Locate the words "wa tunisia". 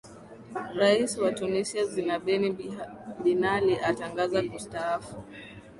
1.17-1.85